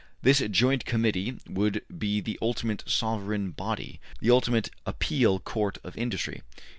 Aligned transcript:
This 0.23 0.39
Joint 0.49 0.83
Committee 0.83 1.37
would 1.47 1.83
be 1.95 2.21
the 2.21 2.39
ultimate 2.41 2.83
sovereign 2.87 3.51
body, 3.51 3.99
the 4.19 4.31
ultimate 4.31 4.71
appeal 4.83 5.37
court 5.37 5.77
of 5.83 5.95
industry. 5.95 6.41